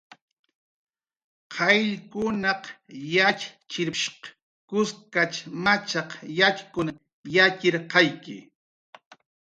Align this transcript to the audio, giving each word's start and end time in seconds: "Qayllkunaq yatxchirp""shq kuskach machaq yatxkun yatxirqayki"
"Qayllkunaq 1.53 2.63
yatxchirp""shq 3.15 4.21
kuskach 4.69 5.35
machaq 5.63 6.09
yatxkun 6.39 6.87
yatxirqayki" 7.35 8.37